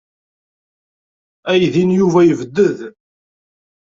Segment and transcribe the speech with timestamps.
[1.51, 2.79] Aydi n Yuba yebded.